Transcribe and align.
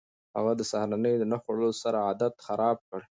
هغه 0.35 0.51
د 0.55 0.61
سهارنۍ 0.71 1.13
نه 1.31 1.37
خوړلو 1.41 1.71
سره 1.83 1.97
عادت 2.07 2.33
خراب 2.45 2.77
کړ. 2.89 3.01